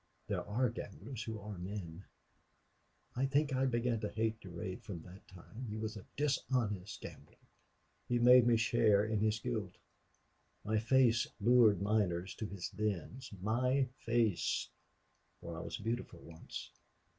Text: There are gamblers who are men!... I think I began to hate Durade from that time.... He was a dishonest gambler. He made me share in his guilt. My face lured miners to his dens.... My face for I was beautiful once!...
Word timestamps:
There 0.25 0.43
are 0.47 0.71
gamblers 0.71 1.21
who 1.21 1.39
are 1.39 1.59
men!... 1.59 2.05
I 3.15 3.27
think 3.27 3.53
I 3.53 3.67
began 3.67 3.99
to 3.99 4.09
hate 4.09 4.41
Durade 4.41 4.81
from 4.81 5.03
that 5.03 5.27
time.... 5.27 5.67
He 5.69 5.77
was 5.77 5.95
a 5.95 6.07
dishonest 6.17 6.99
gambler. 7.01 7.37
He 8.07 8.17
made 8.17 8.47
me 8.47 8.57
share 8.57 9.05
in 9.05 9.19
his 9.19 9.37
guilt. 9.39 9.73
My 10.65 10.79
face 10.79 11.27
lured 11.39 11.83
miners 11.83 12.33
to 12.37 12.47
his 12.47 12.69
dens.... 12.69 13.29
My 13.43 13.89
face 13.99 14.69
for 15.39 15.55
I 15.55 15.61
was 15.61 15.77
beautiful 15.77 16.17
once!... 16.21 16.71